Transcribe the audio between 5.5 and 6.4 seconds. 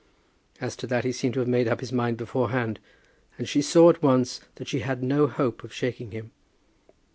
of shaking him.